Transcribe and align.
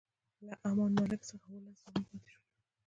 له 0.45 0.53
امان 0.69 0.91
الملک 0.91 1.21
څخه 1.29 1.45
اووه 1.49 1.63
لس 1.71 1.77
زامن 1.83 2.03
پاتې 2.09 2.29
شول. 2.33 2.45